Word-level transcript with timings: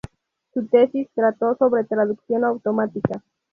Su 0.55 0.65
tesis 0.65 1.07
trató 1.13 1.55
sobre 1.57 1.83
traducción 1.83 2.43
automática. 2.43 3.21